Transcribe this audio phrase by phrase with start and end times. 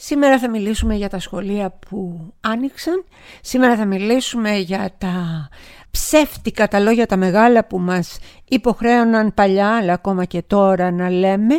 [0.00, 3.04] Σήμερα θα μιλήσουμε για τα σχολεία που άνοιξαν.
[3.40, 5.48] Σήμερα θα μιλήσουμε για τα
[5.90, 11.54] ψεύτικα τα λόγια τα μεγάλα που μας υποχρέωναν παλιά αλλά ακόμα και τώρα να λέμε.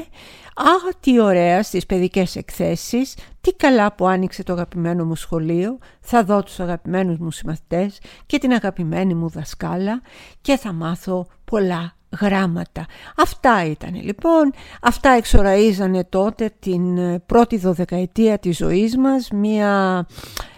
[0.56, 6.24] «Α, τι ωραία στις παιδικές εκθέσεις, τι καλά που άνοιξε το αγαπημένο μου σχολείο, θα
[6.24, 10.02] δω τους αγαπημένους μου συμμαθητές και την αγαπημένη μου δασκάλα
[10.42, 12.86] και θα μάθω πολλά γράμματα.
[13.16, 20.06] Αυτά ήταν λοιπόν, αυτά εξοραίζανε τότε την ε, πρώτη δωδεκαετία της ζωής μας, μια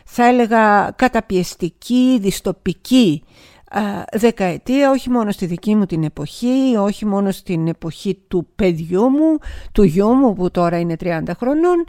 [0.06, 3.24] θα έλεγα καταπιεστική, διστοπική
[3.72, 9.10] ε, δεκαετία, όχι μόνο στη δική μου την εποχή, όχι μόνο στην εποχή του παιδιού
[9.10, 9.38] μου,
[9.72, 11.86] του γιού μου που τώρα είναι 30 χρονών,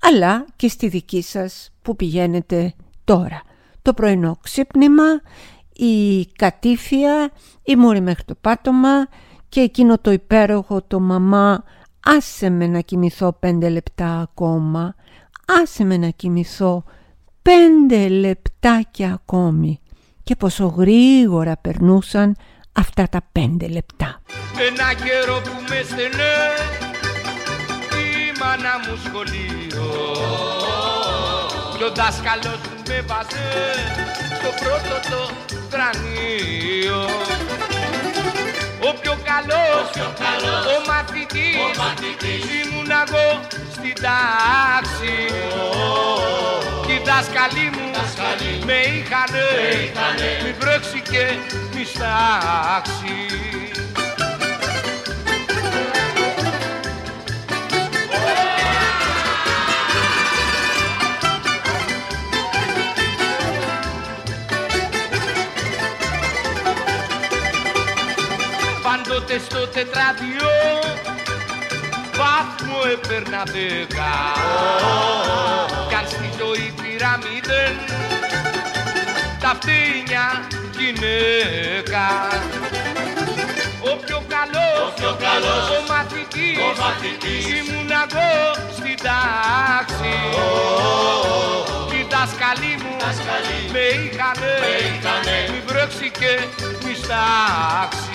[0.00, 2.74] αλλά και στη δική σας που πηγαίνετε
[3.04, 3.42] τώρα.
[3.82, 5.20] Το πρωινό ξύπνημα,
[5.76, 7.30] η κατήφια,
[7.62, 9.08] η μούρη μέχρι το πάτωμα
[9.48, 11.64] και εκείνο το υπέροχο το μαμά
[12.04, 14.94] άσε με να κοιμηθώ πέντε λεπτά ακόμα,
[15.62, 16.84] άσε με να κοιμηθώ
[17.42, 19.80] πέντε λεπτάκια ακόμη
[20.22, 22.36] και πόσο γρήγορα περνούσαν
[22.72, 24.20] αυτά τα πέντε λεπτά.
[24.68, 26.36] Ένα καιρό που με στενέ
[28.00, 30.73] η μάνα μου σχολείο
[31.78, 33.46] και ο δάσκαλος μου με βάζε
[34.38, 35.30] στο πρώτο το
[35.70, 37.02] κρανίο
[38.88, 42.44] ο πιο καλός, ο, καλός, ο μαθητής, ο μαθητής.
[42.60, 43.40] ήμουν εγώ
[43.72, 45.16] στην τάξη.
[45.62, 50.30] Oh, οι δάσκαλοι μου δάσκαλοι, με είχανε, με είχανε.
[50.44, 51.24] μη βρέξει και
[51.74, 53.16] μη στάξει
[69.34, 70.50] πάντοτε στο τετράδιο
[72.16, 74.12] βάθμο έπαιρνα δέκα.
[75.88, 77.76] Κι αν στη ζωή πήρα μηδέν
[79.40, 80.26] τα φτύνια
[80.78, 82.06] γυναίκα.
[83.90, 87.44] Ο πιο καλός, ο, πιο καλός, ο μαθητής, ο μαθητής.
[87.56, 88.32] ήμουν εγώ
[88.76, 90.14] στην τάξη.
[90.34, 95.36] Oh, οι δάσκαλοι μου δάσκαλοι, με είχανε, με είχανε.
[95.50, 96.32] μη βρέξει και
[96.84, 98.13] μη στάξει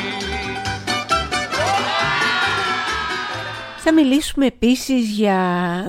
[3.92, 5.38] Θα μιλήσουμε επίσης για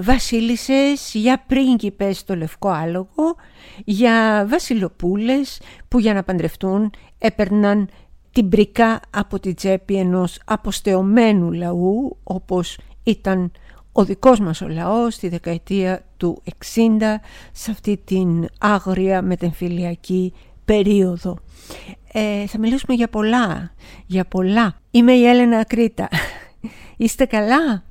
[0.03, 3.37] βασίλισσες, για πρίγκιπες στο Λευκό Άλογο,
[3.84, 7.88] για βασιλοπούλες που για να παντρευτούν έπαιρναν
[8.33, 13.53] την πρικά από την τσέπη ενός αποστεωμένου λαού όπως ήταν
[13.93, 16.53] ο δικός μας ο λαός στη δεκαετία του 60
[17.53, 20.32] σε αυτή την άγρια μετεμφυλιακή
[20.65, 21.38] περίοδο.
[22.12, 23.72] Ε, θα μιλήσουμε για πολλά,
[24.06, 24.75] για πολλά.
[24.91, 26.09] Είμαι η Έλενα Κρήτα.
[26.97, 27.88] Είστε καλά;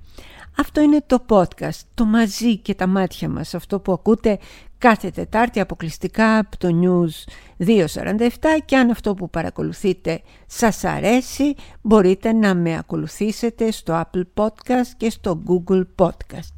[0.58, 4.40] Αυτό είναι το podcast, το μαζί και τα μάτια μας, αυτό που ακούτε
[4.78, 7.32] κάθε Τετάρτη αποκλειστικά από το News
[7.66, 8.28] 247
[8.66, 15.10] και αν αυτό που παρακολουθείτε σας αρέσει μπορείτε να με ακολουθήσετε στο Apple Podcast και
[15.10, 16.54] στο Google Podcast.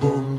[0.00, 0.37] Boom.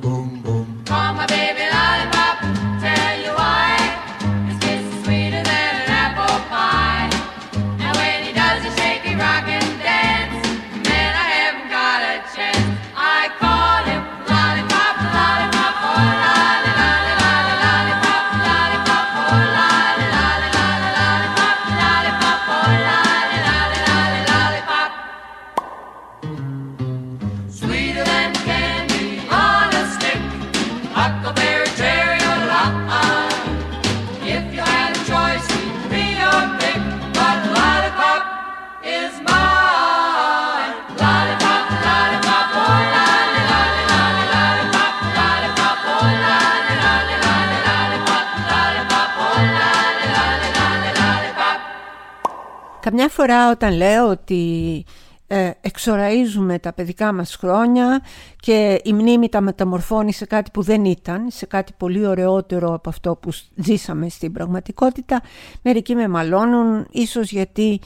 [53.19, 54.83] Φορά όταν λέω ότι
[55.27, 58.01] ε, εξοραίζουμε τα παιδικά μας χρόνια
[58.39, 62.89] και η μνήμη τα μεταμορφώνει σε κάτι που δεν ήταν, σε κάτι πολύ ωραιότερο από
[62.89, 65.21] αυτό που ζήσαμε στην πραγματικότητα,
[65.61, 67.79] μερικοί με μαλώνουν, ίσως γιατί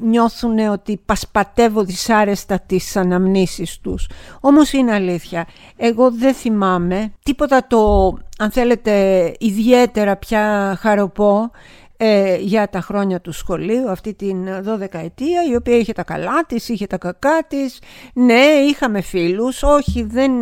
[0.00, 4.08] νιώθουν ότι πασπατεύω δυσάρεστα τις αναμνήσεις τους.
[4.40, 5.46] Όμως είναι αλήθεια.
[5.76, 8.06] Εγώ δεν θυμάμαι τίποτα το,
[8.38, 11.50] αν θέλετε, ιδιαίτερα πια χαροπό
[11.96, 16.44] ε, για τα χρόνια του σχολείου, αυτή την 12 ετία, η οποία είχε τα καλά
[16.46, 17.78] της, είχε τα κακά της.
[18.14, 20.32] Ναι, είχαμε φίλους, όχι δεν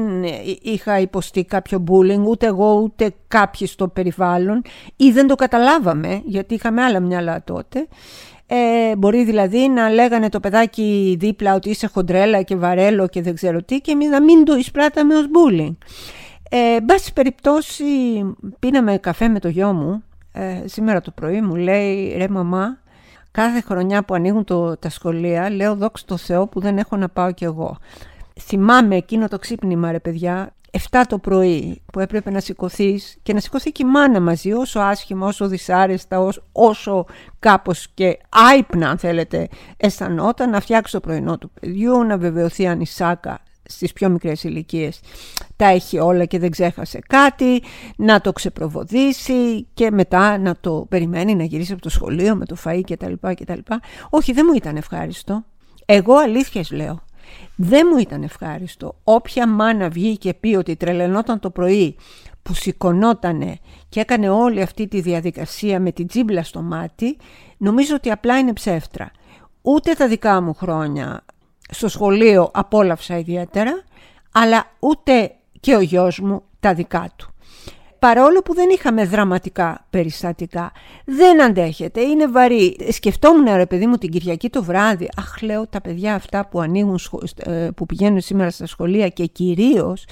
[0.63, 4.63] είχα υποστεί κάποιο bullying, ούτε εγώ ούτε κάποιοι στο περιβάλλον
[4.97, 7.87] ή δεν το καταλάβαμε, γιατί είχαμε άλλα μυαλά τότε.
[8.47, 13.35] Ε, μπορεί δηλαδή να λέγανε το παιδάκι δίπλα ότι είσαι χοντρέλα και βαρέλο και δεν
[13.35, 15.77] ξέρω τι και εμείς να μην το εισπράταμε ως bullying.
[16.51, 17.85] Ε, μπάση περιπτώσει
[18.59, 22.79] πίναμε καφέ με το γιο μου ε, σήμερα το πρωί μου λέει ρε μαμά
[23.31, 27.09] κάθε χρονιά που ανοίγουν το, τα σχολεία λέω δόξα τω Θεώ που δεν έχω να
[27.09, 27.79] πάω κι εγώ.
[28.41, 30.55] Θυμάμαι εκείνο το ξύπνημα ρε παιδιά
[30.91, 34.81] 7 το πρωί που έπρεπε να σηκωθείς και να σηκωθεί και η μάνα μαζί όσο
[34.81, 37.07] άσχημα, όσο δυσάρεστα, όσο, όσο
[37.39, 42.81] κάπως και άϊπνα αν θέλετε αισθανόταν να φτιάξει το πρωινό του παιδιού, να βεβαιωθεί αν
[42.81, 45.01] η Σάκα στις πιο μικρές ηλικίες
[45.57, 47.63] τα έχει όλα και δεν ξέχασε κάτι,
[47.97, 52.57] να το ξεπροβοδήσει και μετά να το περιμένει να γυρίσει από το σχολείο με το
[52.65, 53.13] φαΐ κτλ.
[53.21, 53.59] κτλ.
[54.11, 55.45] Όχι, δεν μου ήταν ευχάριστο.
[55.85, 57.05] Εγώ αλήθειες λέω.
[57.57, 58.95] Δεν μου ήταν ευχάριστο.
[59.05, 61.97] Όποια μάνα βγει και πει ότι τρελαινόταν το πρωί
[62.43, 67.17] που σηκωνότανε και έκανε όλη αυτή τη διαδικασία με την τζίμπλα στο μάτι,
[67.57, 69.11] νομίζω ότι απλά είναι ψεύτρα.
[69.63, 71.25] Ούτε τα δικά μου χρόνια
[71.73, 73.83] στο σχολείο απόλαυσα ιδιαίτερα,
[74.33, 77.27] αλλά ούτε και ο γιος μου τα δικά του.
[77.99, 80.73] Παρόλο που δεν είχαμε δραματικά περιστατικά,
[81.05, 82.77] δεν αντέχεται, είναι βαρύ.
[82.91, 86.99] Σκεφτόμουν ρε παιδί μου την Κυριακή το βράδυ, αχ λέω τα παιδιά αυτά που ανοίγουν,
[87.37, 90.05] ε, που πηγαίνουν σήμερα στα σχολεία και κυρίως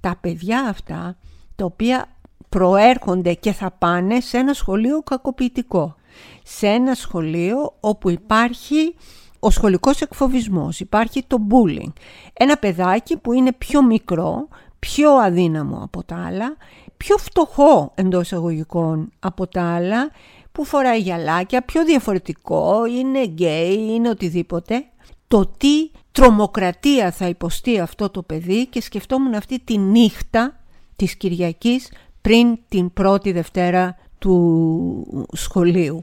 [0.00, 1.16] τα παιδιά αυτά
[1.56, 2.06] τα οποία
[2.48, 5.94] προέρχονται και θα πάνε σε ένα σχολείο κακοποιητικό.
[6.42, 8.94] Σε ένα σχολείο όπου υπάρχει
[9.44, 11.92] ο σχολικός εκφοβισμός, υπάρχει το bullying.
[12.32, 14.48] Ένα παιδάκι που είναι πιο μικρό,
[14.78, 16.56] πιο αδύναμο από τα άλλα,
[16.96, 20.10] πιο φτωχό εντός εγωγικών από τα άλλα,
[20.52, 24.84] που φοράει γυαλάκια, πιο διαφορετικό, είναι γκέι, είναι οτιδήποτε.
[25.28, 30.56] Το τι τρομοκρατία θα υποστεί αυτό το παιδί και σκεφτόμουν αυτή τη νύχτα
[30.96, 36.02] της Κυριακής πριν την πρώτη Δευτέρα του σχολείου.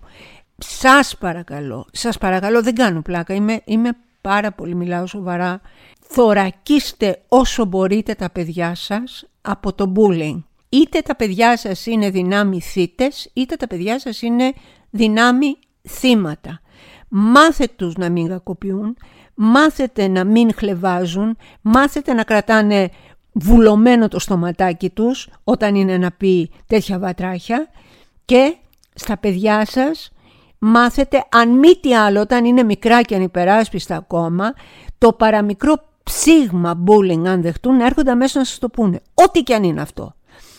[0.60, 3.92] Σας παρακαλώ, σας παρακαλώ, δεν κάνω πλάκα, είμαι, είμαι
[4.22, 5.62] πάρα πολύ, μιλάω σοβαρά.
[6.02, 10.44] Θωρακίστε όσο μπορείτε τα παιδιά σας από το bullying.
[10.70, 14.54] Είτε τα παιδιά σας είναι δυνάμει θύτες, είτε τα παιδιά σας είναι
[14.90, 15.58] δυνάμει
[15.88, 16.62] θύματα.
[17.10, 18.98] Μάθετε τους να μην κακοποιούν,
[19.34, 22.90] μάθετε να μην χλεβάζουν, μάθετε να κρατάνε
[23.32, 27.68] βουλωμένο το στοματάκι τους όταν είναι να πει τέτοια βατράχια
[28.26, 28.56] και
[28.94, 30.12] στα παιδιά σας
[30.60, 34.54] μάθετε αν μη τι άλλο όταν είναι μικρά και ανυπεράσπιστα ακόμα
[34.98, 39.02] το παραμικρό ψήγμα bullying αν δεχτούν να έρχονται αμέσως να σας το πούνε.
[39.14, 40.14] Ό,τι και αν είναι αυτό.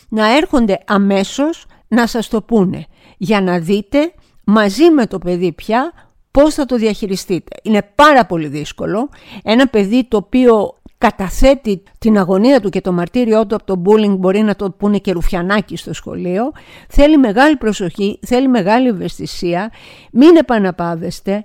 [0.08, 2.86] Να έρχονται αμέσως να σας το πούνε
[3.16, 4.12] για να δείτε
[4.44, 5.92] μαζί με το παιδί πια
[6.30, 7.56] πώς θα το διαχειριστείτε.
[7.62, 9.08] Είναι πάρα πολύ δύσκολο.
[9.42, 14.16] Ένα παιδί το οποίο καταθέτει την αγωνία του και το μαρτύριό του από το bullying
[14.18, 16.52] μπορεί να το πούνε και ρουφιανάκι στο σχολείο.
[16.88, 19.70] Θέλει μεγάλη προσοχή, θέλει μεγάλη ευαισθησία.
[20.12, 21.44] Μην επαναπάβεστε.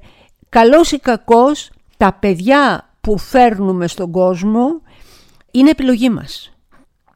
[0.49, 4.81] Καλός ή κακός, τα παιδιά που φέρνουμε στον κόσμο
[5.51, 6.57] είναι επιλογή μας.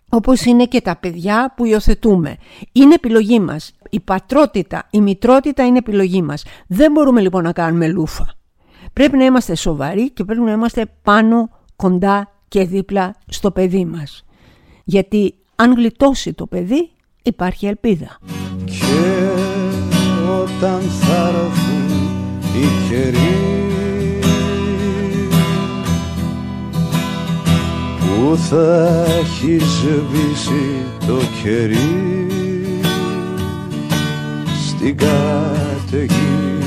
[0.09, 2.37] Όπως είναι και τα παιδιά που υιοθετούμε.
[2.71, 3.75] Είναι επιλογή μας.
[3.89, 6.43] Η πατρότητα, η μητρότητα είναι επιλογή μας.
[6.67, 8.33] Δεν μπορούμε λοιπόν να κάνουμε λούφα.
[8.93, 14.25] Πρέπει να είμαστε σοβαροί και πρέπει να είμαστε πάνω κοντά και δίπλα στο παιδί μας.
[14.83, 16.89] Γιατί αν γλιτώσει το παιδί
[17.23, 18.17] υπάρχει ελπίδα.
[18.65, 19.29] Και
[20.41, 21.89] όταν θα έρθουν
[22.55, 23.59] οι καιροί
[27.99, 32.27] που θα έχει σβήσει το κερί
[34.67, 36.58] στην καταιγίδα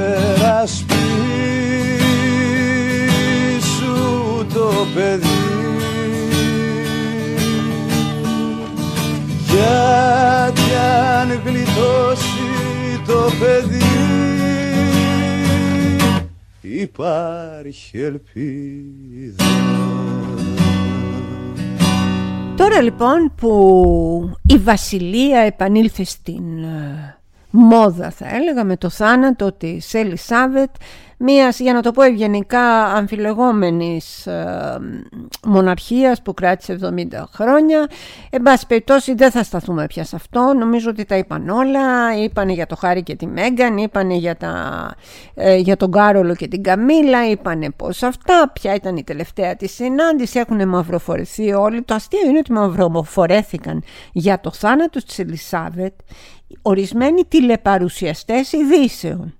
[0.00, 0.86] υπερασπίσου
[4.54, 5.28] το παιδί.
[9.46, 10.74] Γιατί
[11.20, 12.30] αν γλιτώσει
[13.06, 13.78] το παιδί
[16.60, 19.44] υπάρχει ελπίδα.
[22.56, 27.19] Τώρα λοιπόν που η Βασιλεία επανήλθε στην ε,
[27.50, 30.70] μόδα θα έλεγα με το θάνατο της Ελισάβετ
[31.22, 34.78] μίας για να το πω ευγενικά αμφιλεγόμενης ε,
[35.46, 37.88] μοναρχίας που κράτησε 70 χρόνια.
[38.30, 40.54] Εν πάση περιπτώσει δεν θα σταθούμε πια σε αυτό.
[40.58, 42.16] Νομίζω ότι τα είπαν όλα.
[42.22, 44.54] Είπανε για το Χάρη και τη Μέγκαν είπανε για, τα,
[45.34, 48.50] ε, για τον Κάρολο και την Καμίλα είπανε πως αυτά.
[48.52, 50.38] Ποια ήταν η τελευταία της συνάντηση.
[50.38, 51.82] Έχουν μαυροφορεθεί όλοι.
[51.82, 55.92] Το αστείο είναι ότι μαυροφορέθηκαν για το θάνατο της Ελισάβετ
[56.62, 59.34] ορισμένοι τηλεπαρουσιαστές ειδήσεων.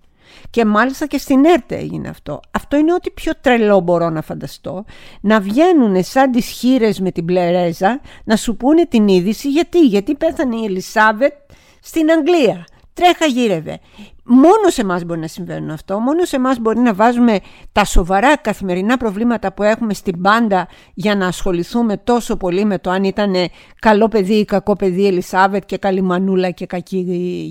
[0.51, 2.41] Και μάλιστα και στην ΕΡΤ έγινε αυτό.
[2.51, 4.85] Αυτό είναι ό,τι πιο τρελό μπορώ να φανταστώ.
[5.21, 9.51] Να βγαίνουν σαν τις χείρες με την πλερέζα να σου πούνε την είδηση.
[9.51, 11.33] Γιατί, γιατί πέθανε η Ελισάβετ
[11.83, 12.65] στην Αγγλία.
[12.95, 13.79] Τρέχα γύρευε.
[14.25, 15.99] Μόνος σε εμάς μπορεί να συμβαίνουν αυτό.
[15.99, 17.39] Μόνος σε εμάς μπορεί να βάζουμε
[17.73, 22.91] τα σοβαρά καθημερινά προβλήματα που έχουμε στην πάντα για να ασχοληθούμε τόσο πολύ με το
[22.91, 23.35] αν ήταν
[23.79, 26.97] καλό παιδί ή κακό παιδί η Ελισάβετ και καλή μανούλα και κακή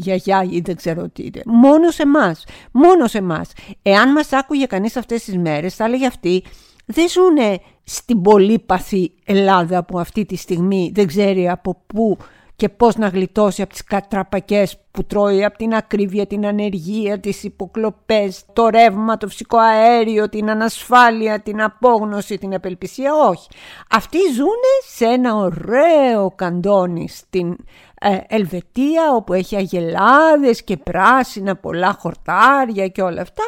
[0.02, 1.24] γιαγιά ή δεν ξέρω τι.
[1.24, 1.42] Είναι.
[1.46, 2.46] Μόνος σε εμάς.
[2.72, 3.52] Μόνος σε εμάς.
[3.82, 6.44] Εάν μας άκουγε κανείς αυτές τις μέρες, θα έλεγε αυτή
[6.92, 12.18] δεν ζουνε στην πολύπαθη Ελλάδα που αυτή τη στιγμή δεν ξέρει από πού
[12.60, 17.44] και πώς να γλιτώσει από τις κατραπακές που τρώει, από την ακρίβεια, την ανεργία, τις
[17.44, 23.14] υποκλοπές, το ρεύμα, το φυσικό αέριο, την ανασφάλεια, την απόγνωση, την απελπισία.
[23.16, 23.48] Όχι.
[23.90, 27.56] Αυτοί ζουν σε ένα ωραίο καντόνι στην
[28.02, 33.44] ε, Ελβετία όπου έχει αγελάδες και πράσινα, πολλά χορτάρια και όλα αυτά.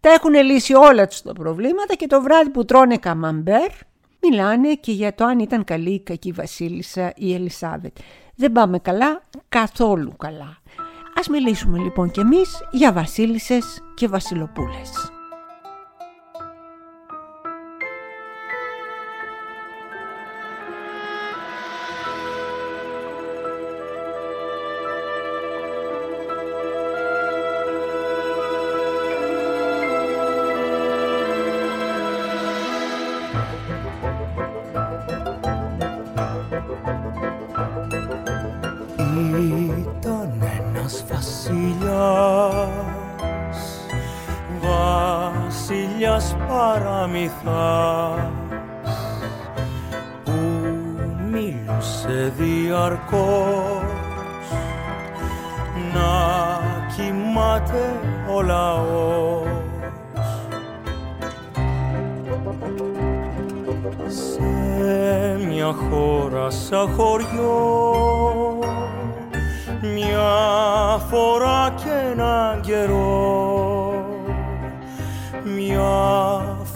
[0.00, 3.70] Τα έχουν λύσει όλα τους τα προβλήματα και το βράδυ που τρώνε καμαμπέρ
[4.22, 7.96] μιλάνε και για το αν ήταν καλή ή κακή βασίλισσα η Ελισάβετ
[8.36, 10.56] δεν πάμε καλά, καθόλου καλά.
[11.18, 15.13] Ας μιλήσουμε λοιπόν κι εμείς για βασίλισσες και βασιλοπούλες.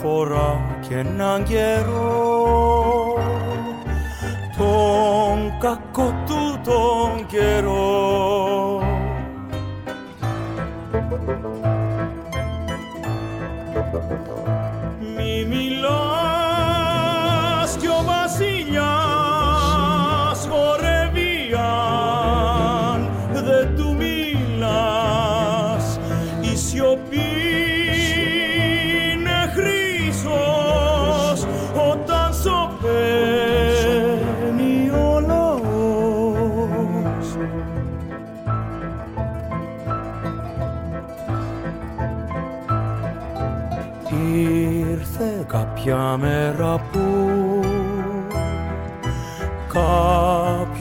[0.02, 3.14] φορά και έναν καιρό.
[4.56, 8.82] Τον κακό του τον καιρό.
[15.16, 16.17] Μη μιλάω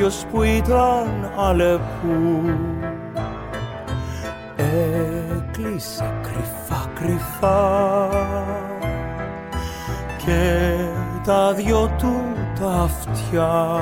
[0.07, 2.41] Ήλιος που ήταν αλεπού.
[4.55, 8.09] Έκλεισε κρυφά κρυφά
[10.25, 10.71] και
[11.23, 12.21] τα δυο του
[12.59, 13.81] τα αυτιά.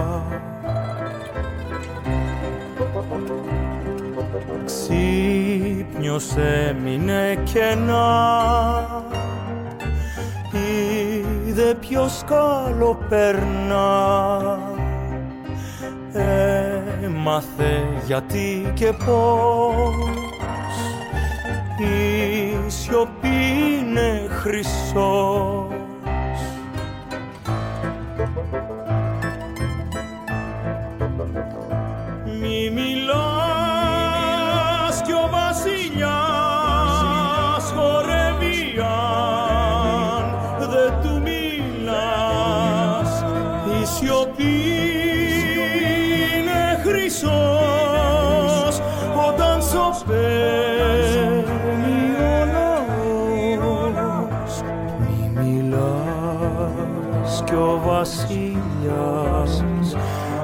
[4.66, 6.36] Ξύπνιος
[6.68, 9.04] έμεινε κενά.
[11.48, 14.65] Είδε ποιος καλό περνά
[17.04, 19.96] έμαθε γιατί και πώς.
[21.78, 23.28] Η σιωπή
[23.80, 25.68] είναι χρυσό.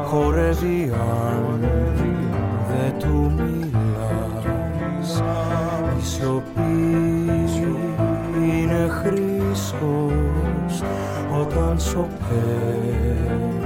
[0.05, 1.60] Χορεύει αν
[2.67, 5.24] δεν του μιλάς.
[6.01, 6.62] Σιωπή
[8.38, 10.84] είναι χρήσος
[11.41, 13.61] όταν σωπαίνει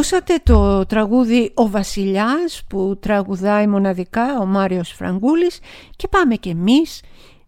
[0.00, 5.58] Ακούσατε το τραγούδι «Ο Βασιλιάς» που τραγουδάει μοναδικά ο Μάριος Φραγκούλης
[5.96, 7.00] και πάμε και εμείς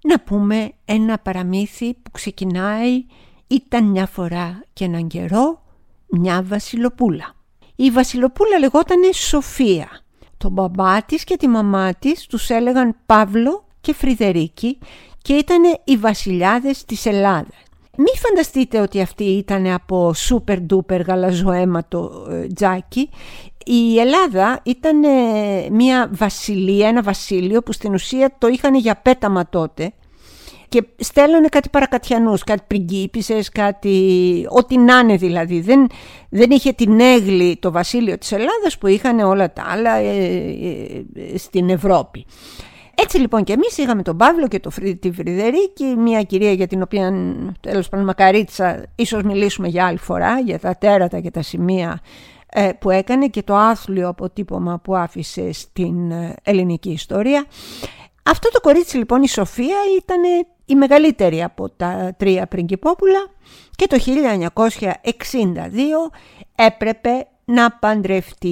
[0.02, 3.04] να πούμε ένα παραμύθι που ξεκινάει
[3.47, 5.62] «Ήταν μια φορά και έναν καιρό
[6.06, 7.35] μια βασιλοπούλα».
[7.76, 9.88] Η βασιλοπούλα λεγότανε Σοφία.
[10.37, 14.78] Το μπαμπά της και τη μαμά της τους έλεγαν Παύλο και Φρυδερίκη
[15.23, 17.72] και ήταν οι βασιλιάδες της Ελλάδας.
[17.96, 23.11] Μη φανταστείτε ότι αυτή ήταν από σούπερ ντούπερ γαλαζοαίματο ε, τζάκι.
[23.64, 25.00] Η Ελλάδα ήταν
[25.70, 29.92] μια βασιλεία, ένα βασίλειο που στην ουσία το είχαν για πέταμα τότε
[30.72, 35.61] και στέλνανε κάτι παρακατιανούς, κάτι πριγκίπισες, κάτι ό,τι να είναι δηλαδή.
[35.61, 35.87] Δεν,
[36.28, 40.26] δεν είχε την έγλη το βασίλειο της Ελλάδας που είχαν όλα τα άλλα ε,
[41.14, 42.26] ε, στην Ευρώπη.
[42.94, 44.70] Έτσι λοιπόν και εμείς είχαμε τον Παύλο και το,
[45.00, 47.12] τη Φρυδερίκη, μια κυρία για την οποία
[47.61, 52.00] τέλος πάντων μακαρίτσα ίσως μιλήσουμε για άλλη φορά, για τα τέρατα και τα σημεία
[52.46, 57.46] ε, που έκανε και το άθλιο αποτύπωμα που άφησε στην ε, ελληνική ιστορία.
[58.22, 60.20] Αυτό το κορίτσι λοιπόν η Σοφία ήταν
[60.64, 63.30] η μεγαλύτερη από τα τρία πριγκυπόπουλα
[63.76, 64.06] και το 1962
[66.54, 68.49] έπρεπε να παντρευτεί.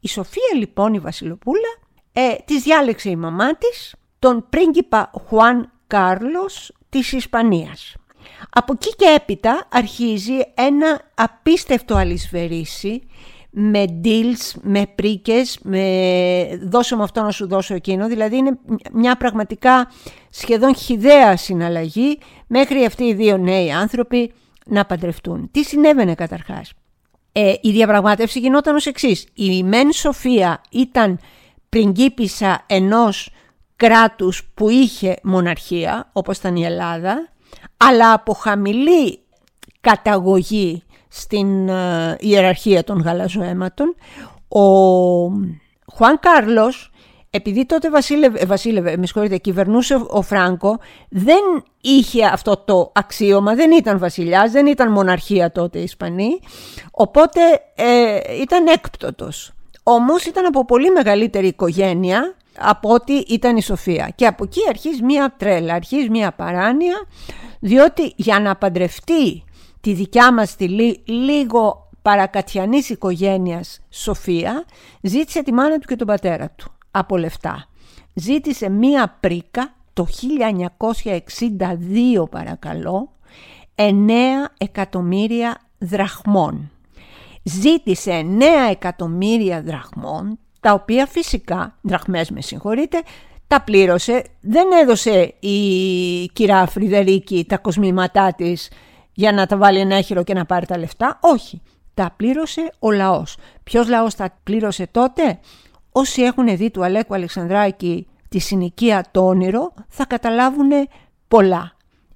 [0.00, 1.78] Η Σοφία λοιπόν η Βασιλοπούλα
[2.12, 7.94] ε, της διάλεξε η μαμά της τον πρίγκιπα Χουάν Κάρλος της Ισπανίας.
[8.50, 13.02] Από εκεί και έπειτα αρχίζει ένα απίστευτο αλυσβερίσι
[13.50, 18.08] με deals, με πρίκες, με δώσω με αυτό να σου δώσω εκείνο.
[18.08, 18.58] Δηλαδή είναι
[18.92, 19.90] μια πραγματικά
[20.30, 24.32] σχεδόν χιδαία συναλλαγή μέχρι αυτοί οι δύο νέοι άνθρωποι
[24.66, 25.50] να παντρευτούν.
[25.50, 26.72] Τι συνέβαινε καταρχάς;
[27.32, 29.26] Ε, η διαπραγμάτευση γινόταν ως εξής.
[29.34, 31.18] Η Μεν Σοφία ήταν
[31.70, 33.30] πριγκίπισσα ενός
[33.76, 37.28] κράτους που είχε μοναρχία, όπως ήταν η Ελλάδα,
[37.76, 39.18] αλλά από χαμηλή
[39.80, 43.94] καταγωγή στην ε, ιεραρχία των γαλαζοαίματων,
[44.48, 44.64] ο
[45.94, 46.90] Χουάν Κάρλος,
[47.30, 50.78] επειδή τότε βασίλευε, βασίλευε με συγχωρείτε, κυβερνούσε ο Φράγκο,
[51.08, 51.42] δεν
[51.80, 56.40] είχε αυτό το αξίωμα, δεν ήταν βασιλιάς, δεν ήταν μοναρχία τότε η Ισπανοί,
[56.90, 57.40] οπότε
[57.74, 59.52] ε, ήταν έκπτωτος.
[59.82, 64.12] Όμως ήταν από πολύ μεγαλύτερη οικογένεια από ό,τι ήταν η Σοφία.
[64.14, 67.06] Και από εκεί αρχίζει μία τρέλα, αρχίζει μία παράνοια,
[67.60, 69.44] διότι για να παντρευτεί
[69.80, 70.68] τη δικιά μας τη
[71.04, 74.64] λίγο παρακατιανής οικογένειας Σοφία,
[75.02, 77.68] ζήτησε τη μάνα του και τον πατέρα του από λεφτά.
[78.14, 80.06] Ζήτησε μία πρίκα το
[82.20, 83.12] 1962 παρακαλώ,
[83.74, 83.90] 9
[84.58, 86.70] εκατομμύρια δραχμών
[87.42, 93.02] ζήτησε 9 εκατομμύρια δραχμών, τα οποία φυσικά, δραχμές με συγχωρείτε,
[93.46, 98.70] τα πλήρωσε, δεν έδωσε η κυρά Φρυδερίκη τα κοσμήματά της
[99.12, 101.62] για να τα βάλει ένα έχυρο και να πάρει τα λεφτά, όχι.
[101.94, 103.36] Τα πλήρωσε ο λαός.
[103.62, 105.38] Ποιος λαός τα πλήρωσε τότε;
[105.92, 110.70] Όσοι έχουν δει του Αλέκου Αλεξανδράκη τη συνοικία το όνειρο θα καταλάβουν
[111.28, 111.72] πολλά.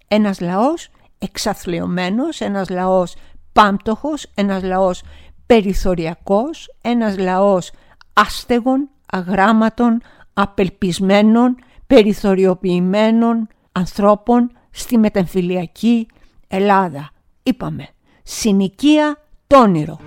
[0.09, 3.15] Ένας λαός εξαθλειωμένος, ένας λαός
[3.55, 5.03] πάμπτωχος, ένας λαός
[5.47, 7.71] περιθωριακός, ένας λαός
[8.13, 10.03] άστεγων, αγράμματων,
[10.35, 16.07] απελπισμένων, περιθωριοποιημένων ανθρώπων στη μετεμφυλιακή
[16.49, 17.11] Ελλάδα.
[17.43, 17.89] Είπαμε,
[18.23, 20.01] συνοικία το όνειρο.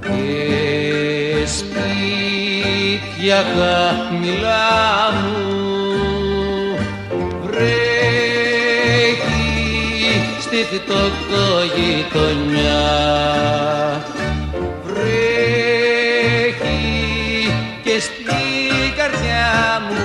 [0.00, 5.45] και σπίτια χαμηλά μου
[10.56, 10.80] στη
[11.76, 12.86] γειτονιά.
[14.86, 16.62] Βρέχει
[17.84, 19.96] και στην καρδιά μου.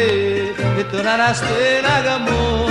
[0.92, 2.62] τον αναστέ να γαμώ.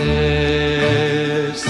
[0.00, 1.62] Αμετρητές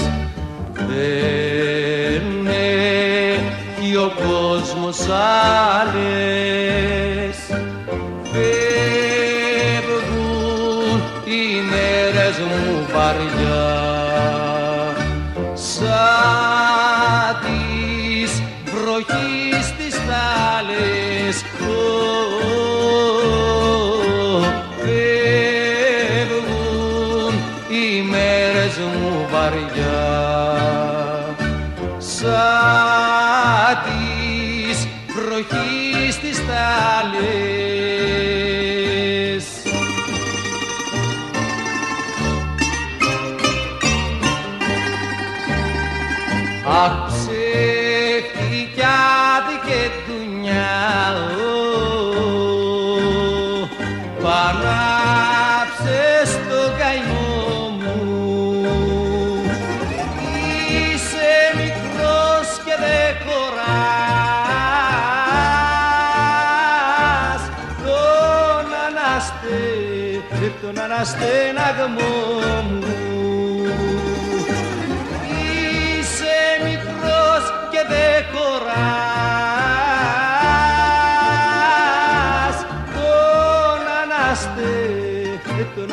[0.75, 6.50] δεν έχει ο κόσμος άλλες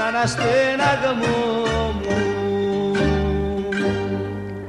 [0.09, 2.93] τον αναστέναγμό μου.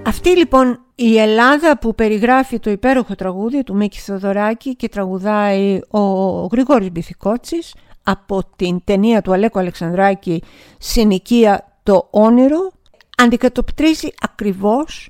[0.06, 6.00] Αυτή λοιπόν η Ελλάδα που περιγράφει το υπέροχο τραγούδι του Μίκη Θοδωράκη και τραγουδάει ο
[6.46, 10.44] Γρηγόρης Μπιθικότσης από την ταινία του Αλέκου Αλεξανδράκη
[10.78, 12.72] «Συνοικία το όνειρο»
[13.18, 15.10] αντικατοπτρίζει ακριβώς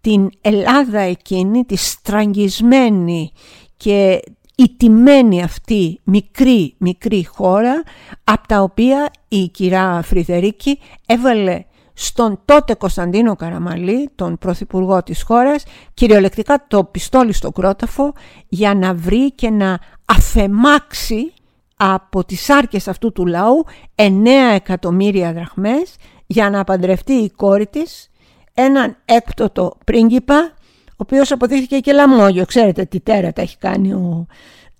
[0.00, 3.32] την Ελλάδα εκείνη, τη στραγγισμένη
[3.76, 4.20] και
[4.56, 7.82] ιτημένη αυτή μικρή μικρή χώρα
[8.24, 11.64] από τα οποία η κυρία Φρυδερίκη έβαλε
[11.94, 15.64] στον τότε Κωνσταντίνο Καραμαλή, τον πρωθυπουργό της χώρας,
[15.94, 18.12] κυριολεκτικά το πιστόλι στο κρόταφο
[18.48, 21.32] για να βρει και να αφεμάξει
[21.76, 23.64] από τις άρκες αυτού του λαού
[23.94, 24.10] 9
[24.54, 28.10] εκατομμύρια δραχμές για να παντρευτεί η κόρη της
[28.54, 30.52] έναν έκτοτο πρίγκιπα
[30.94, 32.44] ο οποίος αποδείχθηκε και λαμόγιο.
[32.44, 34.26] Ξέρετε τι τέρατα έχει κάνει ο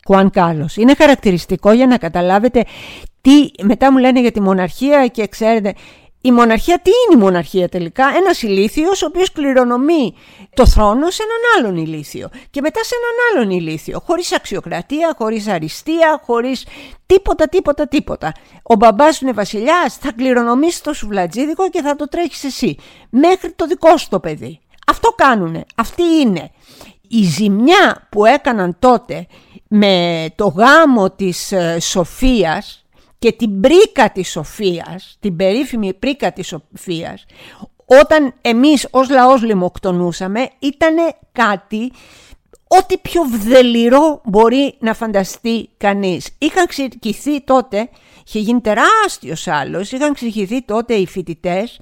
[0.04, 0.76] Κουάν Κάλλος.
[0.76, 2.64] Είναι χαρακτηριστικό για να καταλάβετε
[3.20, 5.74] τι μετά μου λένε για τη μοναρχία και ξέρετε
[6.26, 10.14] η μοναρχία τι είναι η μοναρχία τελικά; Ένας ηλίθιος ο οποίος κληρονομεί
[10.54, 14.00] το θρόνο σε έναν άλλον ηλίθιο και μετά σε έναν άλλον ηλίθιο.
[14.06, 16.66] Χωρίς αξιοκρατία, χωρίς αριστεία, χωρίς
[17.06, 18.32] τίποτα, τίποτα, τίποτα.
[18.62, 22.76] Ο μπαμπάς σου είναι βασιλιάς, θα κληρονομήσει το σουβλατζίδικο και θα το τρέχεις εσύ.
[23.10, 24.60] Μέχρι το δικό σου το παιδί.
[24.86, 25.64] Αυτό κάνουνε.
[25.74, 26.50] Αυτή είναι.
[27.08, 29.26] Η ζημιά που έκαναν τότε
[29.68, 32.84] με το γάμο της ε, Σοφίας
[33.18, 37.24] και την πρίκα της Σοφίας, την περίφημη πρίκα της Σοφίας,
[37.86, 40.94] όταν εμείς ως λαός λιμοκτονούσαμε, ήταν
[41.32, 41.92] κάτι
[42.68, 46.28] ό,τι πιο βδελιρό μπορεί να φανταστεί κανείς.
[46.38, 47.88] Είχαν ξεχυθεί τότε,
[48.26, 51.80] είχε γίνει τεράστιος άλλος, είχαν ξεχυθεί τότε οι φοιτητές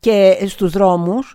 [0.00, 1.34] και στους δρόμους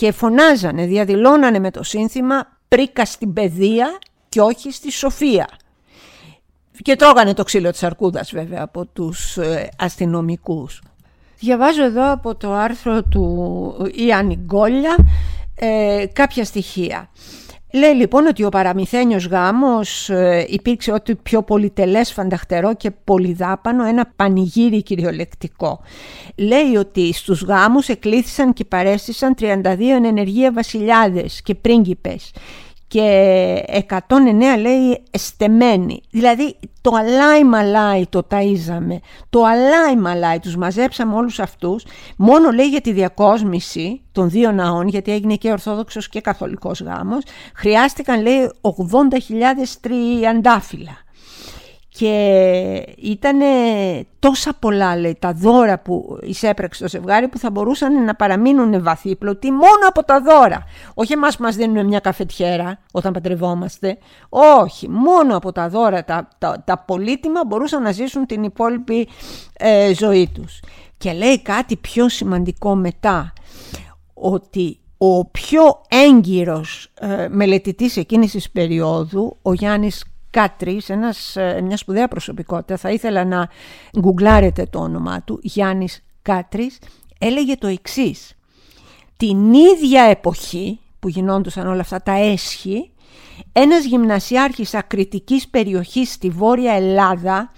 [0.00, 5.48] και φωνάζανε, διαδηλώνανε με το σύνθημα «Πρίκα στην παιδεία και όχι στη σοφία».
[6.82, 10.82] Και τρώγανε το ξύλο της αρκούδας βέβαια από τους ε, αστυνομικούς.
[11.38, 14.96] Διαβάζω εδώ από το άρθρο του Ιάννη Γκόλια
[15.54, 17.10] ε, κάποια στοιχεία.
[17.72, 24.12] Λέει λοιπόν ότι ο παραμυθένιος γάμος ε, υπήρξε ό,τι πιο πολυτελές, φανταχτερό και πολυδάπανο, ένα
[24.16, 25.80] πανηγύρι κυριολεκτικό.
[26.36, 29.44] Λέει ότι στους γάμους εκλήθησαν και παρέστησαν 32
[30.04, 32.32] ενεργεία βασιλιάδες και πρίγκιπες
[32.90, 36.00] και 109 λέει εστεμένοι.
[36.10, 38.96] Δηλαδή το αλάι μαλάι το ταΐζαμε,
[39.30, 41.84] το αλάι μαλάι τους μαζέψαμε όλους αυτούς,
[42.16, 47.22] μόνο λέει για τη διακόσμηση των δύο ναών, γιατί έγινε και Ορθόδοξος και Καθολικός γάμος,
[47.54, 50.96] χρειάστηκαν λέει 80.000 τριαντάφυλλα.
[52.00, 53.38] Και ήταν
[54.18, 59.50] τόσα πολλά λέει, τα δώρα που εισέπραξε το ζευγάρι που θα μπορούσαν να παραμείνουν βαθύπλωτοι
[59.50, 60.64] μόνο από τα δώρα.
[60.94, 63.98] Όχι εμάς που μας δίνουν μια καφετιέρα όταν παντρευόμαστε.
[64.28, 69.08] Όχι, μόνο από τα δώρα, τα, τα, τα πολύτιμα μπορούσαν να ζήσουν την υπόλοιπη
[69.52, 70.60] ε, ζωή τους.
[70.98, 73.32] Και λέει κάτι πιο σημαντικό μετά,
[74.14, 81.76] ότι ο πιο έγκυρος ε, μελετητής εκείνης της περίοδου, ο Γιάννης Κάτρης, ένας, ε, μια
[81.76, 83.48] σπουδαία προσωπικότητα, θα ήθελα να
[83.98, 86.78] γκουγκλάρετε το όνομά του, Γιάννης Κάτρης,
[87.18, 88.34] έλεγε το εξής.
[89.16, 92.90] Την ίδια εποχή που γινόντουσαν όλα αυτά τα έσχη,
[93.52, 97.52] ένας γυμνασιάρχης ακριτικής περιοχής στη Βόρεια Ελλάδα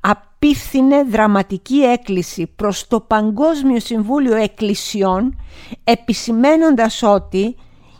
[0.00, 5.36] απίφθινε δραματική έκκληση προς το Παγκόσμιο Συμβούλιο Εκκλησιών
[5.84, 7.56] επισημένοντας ότι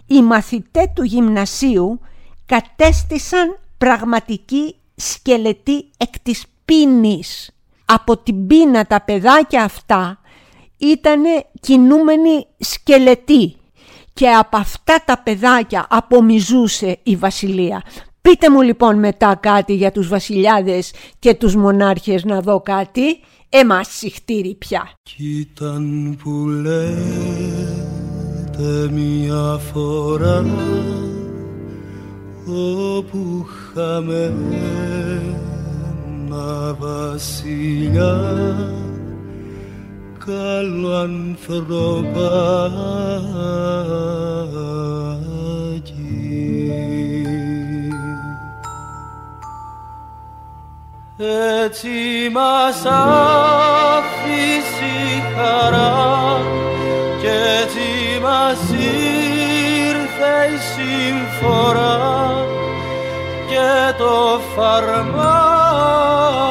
[0.06, 2.00] οι μαθητές του γυμνασίου
[2.46, 7.50] κατέστησαν πραγματική σκελετή εκ της πίνης.
[7.84, 10.20] Από την πείνα τα παιδάκια αυτά
[10.76, 11.22] ήταν
[11.60, 13.56] κινούμενοι σκελετοί
[14.12, 17.82] και από αυτά τα παιδάκια απομιζούσε η βασιλεία.
[18.20, 23.20] Πείτε μου λοιπόν μετά κάτι για τους βασιλιάδες και τους μονάρχες να δω κάτι.
[23.48, 24.90] Εμάς συχτήρι πια.
[25.02, 26.80] Κοίταν που λέτε
[28.90, 30.44] μια φορά
[32.46, 34.40] όπου χαμένα
[36.78, 38.16] βασιλιά
[40.26, 42.00] καλό ανθρωπάκι.
[51.48, 51.88] Έτσι
[52.32, 54.14] μας άφησε
[55.36, 56.40] χαρά
[57.20, 57.28] και
[57.62, 59.19] έτσι μας ήρθε
[60.44, 62.46] η συμφορά
[63.48, 66.49] και το φαρμάκι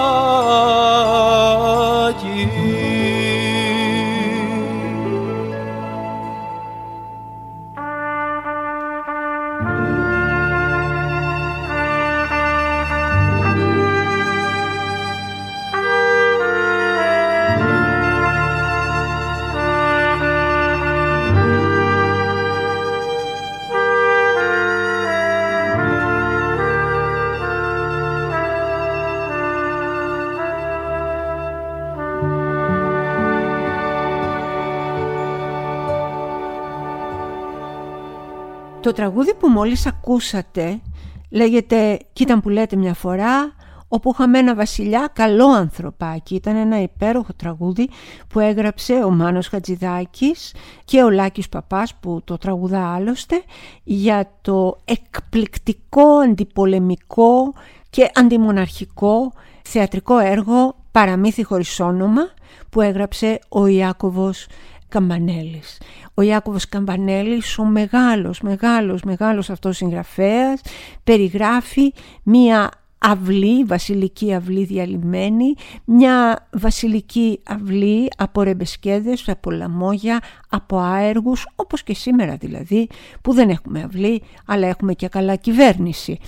[38.81, 40.81] Το τραγούδι που μόλις ακούσατε
[41.29, 43.53] λέγεται «Κοίτα που λέτε μια φορά»
[43.87, 46.35] όπου είχαμε ένα βασιλιά καλό ανθρωπάκι.
[46.35, 47.89] Ήταν ένα υπέροχο τραγούδι
[48.27, 50.53] που έγραψε ο Μάνος Χατζηδάκης
[50.85, 53.43] και ο Λάκης Παπάς που το τραγουδά άλλωστε
[53.83, 57.53] για το εκπληκτικό αντιπολεμικό
[57.89, 62.21] και αντιμοναρχικό θεατρικό έργο «Παραμύθι χωρίς όνομα»
[62.69, 64.47] που έγραψε ο Ιάκωβος
[64.89, 65.81] Καμπανέλης.
[66.13, 70.61] Ο Ιάκωβος Καμπανέλης, ο μεγάλος, μεγάλος, μεγάλος αυτός συγγραφέας,
[71.03, 75.53] περιγράφει μία αυλή, βασιλική αυλή διαλυμένη,
[75.85, 82.87] μια βασιλική αυλή από ρεμπεσκέδες, από λαμόγια, από άεργους, όπως και σήμερα δηλαδή,
[83.21, 86.19] που δεν έχουμε αυλή, αλλά έχουμε και καλά κυβέρνηση.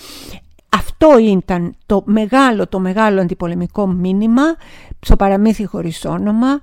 [0.73, 4.43] Αυτό ήταν το μεγάλο, το μεγάλο αντιπολεμικό μήνυμα
[4.99, 6.59] στο παραμύθι χωρίς όνομα.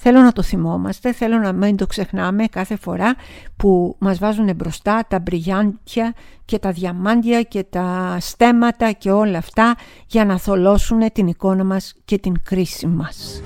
[0.00, 3.14] Θέλω να το θυμόμαστε, θέλω να μην το ξεχνάμε κάθε φορά
[3.56, 9.74] που μας βάζουν μπροστά τα μπριγιάντια και τα διαμάντια και τα στέματα και όλα αυτά
[10.06, 13.42] για να θολώσουν την εικόνα μας και την κρίση μας.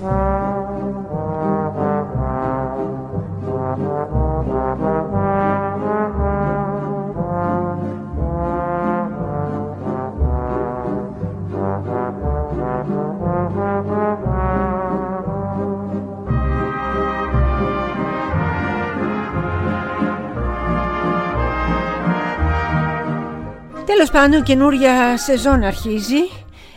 [23.92, 26.20] Τέλος πάντων, καινούρια σεζόν αρχίζει.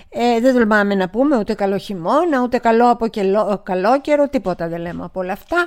[0.09, 4.67] Ε, δεν τολμάμε να πούμε ούτε καλό χειμώνα, ούτε καλό από κελό, καλό καιρό, τίποτα
[4.67, 5.57] δεν λέμε από όλα αυτά.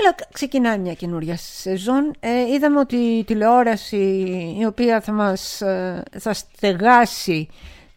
[0.00, 2.12] Αλλά ξεκινάει μια καινούρια σεζόν.
[2.20, 3.96] Ε, είδαμε ότι η τηλεόραση
[4.60, 7.48] η οποία θα μας ε, θα στεγάσει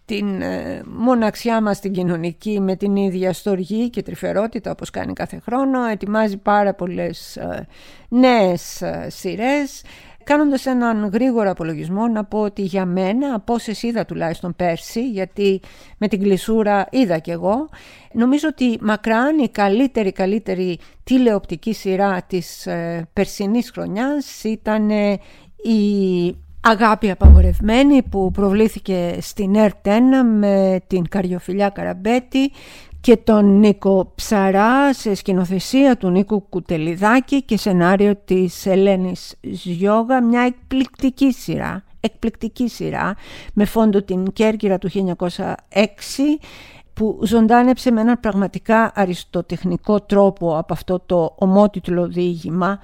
[0.05, 5.39] την ε, μοναξιά μας την κοινωνική με την ίδια στοργή και τρυφερότητα όπως κάνει κάθε
[5.45, 5.83] χρόνο.
[5.83, 7.67] Ετοιμάζει πάρα πολλές ε,
[8.09, 9.81] νέες ε, σειρές.
[10.23, 15.59] Κάνοντας έναν γρήγορο απολογισμό να πω ότι για μένα, από όσες είδα τουλάχιστον πέρσι, γιατί
[15.97, 17.69] με την κλεισούρα είδα κι εγώ,
[18.13, 25.11] νομίζω ότι μακράν η καλύτερη, καλύτερη τηλεοπτική σειρά της ε, περσινής χρονιάς ήταν ε,
[25.63, 29.99] η Αγάπη απαγορευμένη που προβλήθηκε στην ΕΡΤ1
[30.39, 32.51] με την Καριοφιλιά Καραμπέτη
[33.03, 40.41] και τον Νίκο Ψαρά σε σκηνοθεσία του Νίκου Κουτελιδάκη και σενάριο της Ελένης Ζιώγα, μια
[40.41, 43.15] εκπληκτική σειρά, εκπληκτική σειρά
[43.53, 45.35] με φόντο την Κέρκυρα του 1906
[46.93, 52.79] που ζωντάνεψε με έναν πραγματικά αριστοτεχνικό τρόπο από αυτό το ομότιτλο διήγημα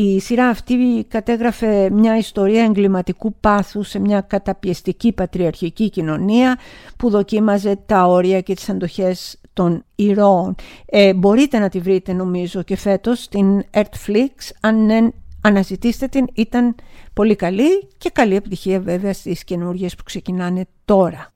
[0.00, 6.58] η σειρά αυτή κατέγραφε μια ιστορία εγκληματικού πάθους σε μια καταπιεστική πατριαρχική κοινωνία
[6.96, 10.54] που δοκίμαζε τα όρια και τις αντοχές των ηρώων.
[10.86, 14.28] Ε, μπορείτε να τη βρείτε νομίζω και φέτος στην Netflix
[14.60, 16.74] αν αναζητήστε την ήταν
[17.12, 21.32] πολύ καλή και καλή επιτυχία βέβαια στις καινούργιες που ξεκινάνε τώρα.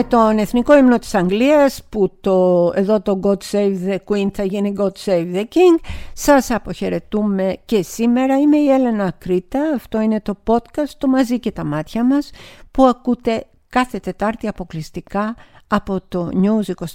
[0.00, 4.44] Με τον εθνικό ύμνο της Αγγλίας που το, εδώ το God Save the Queen θα
[4.44, 5.78] γίνει God Save the King
[6.12, 8.38] σας αποχαιρετούμε και σήμερα.
[8.38, 9.72] Είμαι η Έλενα Κρήτα.
[9.74, 12.30] Αυτό είναι το podcast το μαζί και τα μάτια μας
[12.70, 15.34] που ακούτε κάθε Τετάρτη αποκλειστικά
[15.66, 16.86] από το News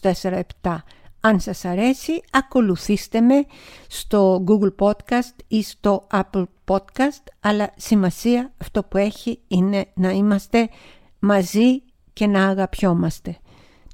[0.61, 0.75] 24-7
[1.19, 3.45] αν σας αρέσει ακολουθήστε με
[3.87, 10.69] στο Google Podcast ή στο Apple Podcast αλλά σημασία αυτό που έχει είναι να είμαστε
[11.19, 11.81] μαζί
[12.15, 13.37] και να αγαπιόμαστε.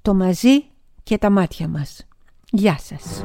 [0.02, 0.66] Το μαζί
[1.04, 2.08] και τα μάτια μας.
[2.52, 3.24] Γεια σας.